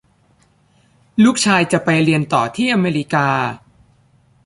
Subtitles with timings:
[1.23, 3.27] ลูกชายจะไปเรียนต่อที่อเมริกา